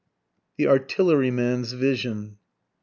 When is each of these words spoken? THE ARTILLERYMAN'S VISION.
THE 0.57 0.65
ARTILLERYMAN'S 0.65 1.73
VISION. 1.73 2.37